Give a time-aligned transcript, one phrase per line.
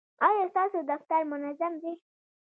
[0.27, 1.91] ایا ستاسو دفتر منظم دی؟